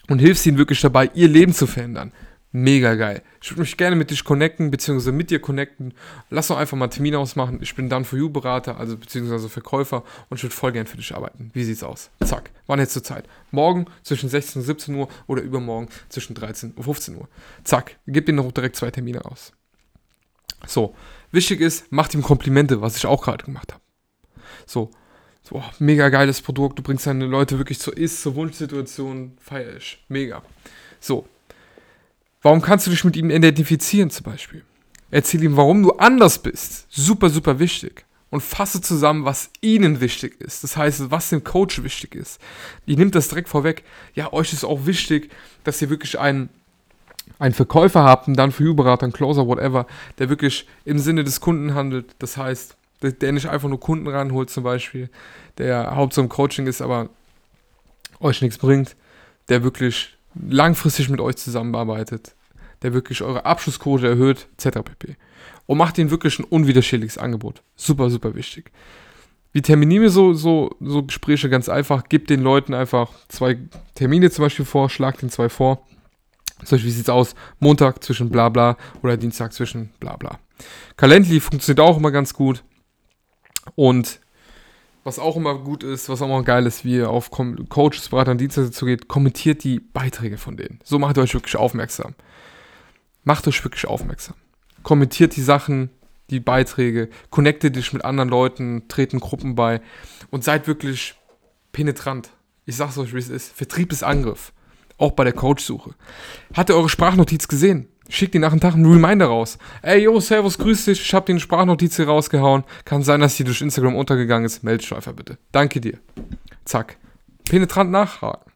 und 0.08 0.18
hilfst 0.18 0.44
ihnen 0.44 0.58
wirklich 0.58 0.80
dabei, 0.80 1.10
ihr 1.14 1.28
Leben 1.28 1.54
zu 1.54 1.66
verändern. 1.66 2.12
Mega 2.52 2.96
geil. 2.96 3.22
Ich 3.40 3.50
würde 3.52 3.60
mich 3.60 3.76
gerne 3.76 3.94
mit 3.94 4.10
dich 4.10 4.24
connecten, 4.24 4.72
beziehungsweise 4.72 5.12
mit 5.12 5.30
dir 5.30 5.40
connecten. 5.40 5.94
Lass 6.30 6.48
doch 6.48 6.56
einfach 6.56 6.76
mal 6.76 6.86
einen 6.86 6.92
Termin 6.92 7.14
ausmachen. 7.14 7.60
Ich 7.62 7.76
bin 7.76 7.88
dann 7.88 8.04
für 8.04 8.16
You-Berater, 8.16 8.76
also 8.76 8.96
beziehungsweise 8.96 9.48
Verkäufer 9.48 10.02
und 10.28 10.36
ich 10.36 10.42
würde 10.42 10.54
voll 10.54 10.72
gern 10.72 10.86
für 10.86 10.96
dich 10.96 11.14
arbeiten. 11.14 11.50
Wie 11.54 11.62
sieht's 11.62 11.84
aus? 11.84 12.10
Zack. 12.24 12.50
Wann 12.66 12.80
hättest 12.80 12.96
du 12.96 13.02
Zeit? 13.02 13.28
Morgen 13.52 13.86
zwischen 14.02 14.28
16 14.28 14.62
und 14.62 14.66
17 14.66 14.94
Uhr 14.96 15.08
oder 15.28 15.42
übermorgen 15.42 15.88
zwischen 16.08 16.34
13 16.34 16.72
und 16.72 16.82
15 16.82 17.16
Uhr. 17.16 17.28
Zack. 17.62 17.98
Gib 18.08 18.26
dir 18.26 18.32
noch 18.32 18.50
direkt 18.50 18.74
zwei 18.74 18.90
Termine 18.90 19.24
aus. 19.24 19.52
So. 20.66 20.96
Wichtig 21.30 21.60
ist, 21.60 21.86
mach 21.90 22.12
ihm 22.12 22.22
Komplimente, 22.22 22.80
was 22.80 22.96
ich 22.96 23.06
auch 23.06 23.22
gerade 23.22 23.44
gemacht 23.44 23.72
habe. 23.72 23.82
So. 24.66 24.90
So, 25.42 25.62
mega 25.78 26.08
geiles 26.08 26.40
Produkt. 26.40 26.78
Du 26.78 26.82
bringst 26.82 27.06
deine 27.06 27.26
Leute 27.26 27.58
wirklich 27.58 27.78
zur 27.78 27.96
Ist, 27.96 28.22
zur 28.22 28.34
Wunschsituation. 28.34 29.38
Feier 29.40 29.76
ich. 29.76 30.04
Mega. 30.08 30.42
So, 31.00 31.26
Warum 32.42 32.62
kannst 32.62 32.86
du 32.86 32.90
dich 32.90 33.04
mit 33.04 33.16
ihm 33.16 33.30
identifizieren 33.30 34.10
zum 34.10 34.24
Beispiel? 34.24 34.62
Erzähl 35.10 35.42
ihm, 35.42 35.56
warum 35.56 35.82
du 35.82 35.92
anders 35.92 36.38
bist. 36.38 36.86
Super, 36.88 37.28
super 37.28 37.58
wichtig. 37.58 38.04
Und 38.30 38.42
fasse 38.42 38.80
zusammen, 38.80 39.24
was 39.24 39.50
ihnen 39.60 40.00
wichtig 40.00 40.40
ist. 40.40 40.62
Das 40.62 40.76
heißt, 40.76 41.10
was 41.10 41.30
dem 41.30 41.42
Coach 41.42 41.82
wichtig 41.82 42.14
ist. 42.14 42.40
Ihr 42.86 42.96
nimmt 42.96 43.14
das 43.16 43.28
direkt 43.28 43.48
vorweg. 43.48 43.82
Ja, 44.14 44.32
euch 44.32 44.52
ist 44.52 44.64
auch 44.64 44.86
wichtig, 44.86 45.32
dass 45.64 45.82
ihr 45.82 45.90
wirklich 45.90 46.18
einen, 46.18 46.48
einen 47.40 47.54
Verkäufer 47.54 48.04
habt, 48.04 48.28
und 48.28 48.36
dann 48.36 48.52
für 48.52 48.70
U-Berater, 48.70 49.02
einen 49.02 49.12
Closer, 49.12 49.48
whatever, 49.48 49.86
der 50.18 50.28
wirklich 50.28 50.68
im 50.84 51.00
Sinne 51.00 51.24
des 51.24 51.40
Kunden 51.40 51.74
handelt. 51.74 52.14
Das 52.20 52.36
heißt, 52.36 52.76
der, 53.02 53.12
der 53.12 53.32
nicht 53.32 53.48
einfach 53.48 53.68
nur 53.68 53.80
Kunden 53.80 54.06
ranholt 54.06 54.48
zum 54.48 54.62
Beispiel, 54.62 55.10
der 55.58 55.96
Hauptsache 55.96 56.22
im 56.22 56.28
Coaching 56.28 56.68
ist, 56.68 56.80
aber 56.80 57.08
euch 58.20 58.42
nichts 58.42 58.58
bringt, 58.58 58.94
der 59.48 59.64
wirklich 59.64 60.16
langfristig 60.34 61.08
mit 61.08 61.20
euch 61.20 61.36
zusammenarbeitet, 61.36 62.34
der 62.82 62.92
wirklich 62.92 63.22
eure 63.22 63.44
Abschlussquote 63.44 64.08
erhöht, 64.08 64.48
etc. 64.56 64.80
pp. 64.84 65.16
Und 65.66 65.78
macht 65.78 65.98
ihnen 65.98 66.10
wirklich 66.10 66.38
ein 66.38 66.44
unwiderstehliches 66.44 67.18
Angebot. 67.18 67.62
Super, 67.76 68.10
super 68.10 68.34
wichtig. 68.34 68.72
Wie 69.52 69.62
terminieren 69.62 70.02
wir 70.02 70.10
so, 70.10 70.32
so, 70.32 70.76
so 70.80 71.02
Gespräche 71.02 71.48
ganz 71.48 71.68
einfach? 71.68 72.08
Gebt 72.08 72.30
den 72.30 72.40
Leuten 72.40 72.72
einfach 72.72 73.10
zwei 73.28 73.58
Termine 73.94 74.30
zum 74.30 74.44
Beispiel 74.44 74.64
vor, 74.64 74.88
schlagt 74.88 75.22
den 75.22 75.30
zwei 75.30 75.48
vor. 75.48 75.84
Zum 76.64 76.76
Beispiel, 76.76 76.90
wie 76.90 76.94
sieht 76.94 77.04
es 77.04 77.08
aus? 77.08 77.34
Montag 77.58 78.04
zwischen 78.04 78.30
bla 78.30 78.48
bla 78.48 78.76
oder 79.02 79.16
Dienstag 79.16 79.52
zwischen 79.52 79.90
bla 79.98 80.16
bla. 80.16 80.38
Calendly 80.96 81.40
funktioniert 81.40 81.80
auch 81.80 81.96
immer 81.96 82.10
ganz 82.10 82.34
gut. 82.34 82.62
Und 83.74 84.20
was 85.04 85.18
auch 85.18 85.36
immer 85.36 85.58
gut 85.58 85.82
ist, 85.82 86.08
was 86.08 86.22
auch 86.22 86.26
immer 86.26 86.42
geil 86.42 86.66
ist, 86.66 86.84
wie 86.84 86.96
ihr 86.96 87.10
auf 87.10 87.30
Coaches, 87.30 88.08
Beratern, 88.08 88.38
Dienstleister 88.38 88.72
zugeht, 88.72 89.08
kommentiert 89.08 89.64
die 89.64 89.80
Beiträge 89.80 90.38
von 90.38 90.56
denen. 90.56 90.80
So 90.84 90.98
macht 90.98 91.16
ihr 91.16 91.22
euch 91.22 91.34
wirklich 91.34 91.56
aufmerksam. 91.56 92.14
Macht 93.24 93.46
euch 93.48 93.62
wirklich 93.64 93.86
aufmerksam. 93.86 94.36
Kommentiert 94.82 95.36
die 95.36 95.42
Sachen, 95.42 95.90
die 96.30 96.40
Beiträge, 96.40 97.08
connecte 97.30 97.70
dich 97.70 97.92
mit 97.92 98.04
anderen 98.04 98.30
Leuten, 98.30 98.88
treten 98.88 99.20
Gruppen 99.20 99.54
bei 99.54 99.80
und 100.30 100.44
seid 100.44 100.66
wirklich 100.66 101.14
penetrant. 101.72 102.30
Ich 102.66 102.76
sag's 102.76 102.98
euch, 102.98 103.12
wie 103.14 103.18
es 103.18 103.28
ist. 103.28 103.52
Vertrieb 103.52 103.92
ist 103.92 104.02
Angriff. 104.02 104.52
Auch 104.96 105.12
bei 105.12 105.24
der 105.24 105.32
Coachsuche. 105.32 105.94
Habt 106.54 106.70
ihr 106.70 106.76
eure 106.76 106.88
Sprachnotiz 106.88 107.48
gesehen? 107.48 107.88
Schickt 108.10 108.34
ihr 108.34 108.40
nach 108.40 108.50
einem 108.50 108.60
Tag 108.60 108.74
einen 108.74 108.90
Reminder 108.90 109.26
raus. 109.26 109.56
Ey, 109.82 110.02
yo, 110.02 110.18
servus, 110.18 110.58
grüß 110.58 110.86
dich. 110.86 111.00
Ich 111.00 111.14
hab 111.14 111.26
dir 111.26 111.32
eine 111.32 111.40
Sprachnotiz 111.40 111.94
hier 111.94 112.08
rausgehauen. 112.08 112.64
Kann 112.84 113.02
sein, 113.02 113.20
dass 113.20 113.36
die 113.36 113.44
durch 113.44 113.62
Instagram 113.62 113.94
untergegangen 113.94 114.44
ist. 114.44 114.64
Meld 114.64 114.82
dich 114.82 114.92
einfach 114.92 115.12
bitte. 115.12 115.38
Danke 115.52 115.80
dir. 115.80 115.98
Zack. 116.64 116.96
Penetrant 117.44 117.92
nachhaken. 117.92 118.50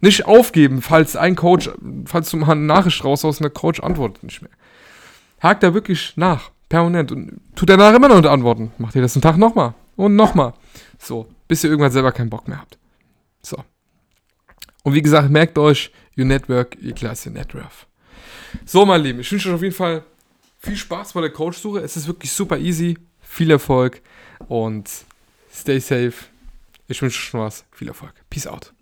Nicht 0.00 0.24
aufgeben, 0.24 0.80
falls 0.80 1.14
ein 1.14 1.36
Coach, 1.36 1.70
falls 2.06 2.30
du 2.30 2.38
mal 2.38 2.52
eine 2.52 2.62
Nachricht 2.62 3.04
raus 3.04 3.24
aus 3.24 3.40
einer 3.40 3.50
Coach 3.50 3.80
antwortet 3.80 4.22
nicht 4.22 4.42
mehr. 4.42 4.50
Hakt 5.40 5.62
da 5.62 5.74
wirklich 5.74 6.14
nach. 6.16 6.50
Permanent. 6.68 7.12
Und 7.12 7.40
tut 7.54 7.68
danach 7.68 7.94
immer 7.94 8.08
noch 8.08 8.24
antworten. 8.24 8.72
Macht 8.78 8.94
ihr 8.94 9.02
das 9.02 9.14
einen 9.14 9.22
Tag 9.22 9.36
nochmal. 9.36 9.74
Und 9.96 10.16
nochmal. 10.16 10.54
So. 10.98 11.28
Bis 11.48 11.62
ihr 11.62 11.70
irgendwann 11.70 11.92
selber 11.92 12.12
keinen 12.12 12.30
Bock 12.30 12.48
mehr 12.48 12.60
habt. 12.60 12.78
So. 13.42 13.58
Und 14.82 14.94
wie 14.94 15.02
gesagt, 15.02 15.30
merkt 15.30 15.58
euch, 15.58 15.92
your 16.16 16.24
network 16.24 16.76
equals 16.82 17.26
your 17.26 17.32
net. 17.32 17.48
So, 18.64 18.84
mein 18.84 19.02
Lieben, 19.02 19.20
ich 19.20 19.30
wünsche 19.30 19.48
euch 19.48 19.54
auf 19.54 19.62
jeden 19.62 19.74
Fall 19.74 20.04
viel 20.58 20.76
Spaß 20.76 21.12
bei 21.12 21.20
der 21.20 21.30
Coach-Suche. 21.30 21.80
Es 21.80 21.96
ist 21.96 22.06
wirklich 22.06 22.32
super 22.32 22.58
easy. 22.58 22.98
Viel 23.20 23.50
Erfolg 23.50 24.00
und 24.48 24.88
stay 25.52 25.78
safe. 25.78 26.14
Ich 26.88 27.02
wünsche 27.02 27.18
euch 27.18 27.24
schon 27.24 27.40
was. 27.40 27.64
Viel 27.72 27.88
Erfolg. 27.88 28.14
Peace 28.30 28.46
out. 28.46 28.72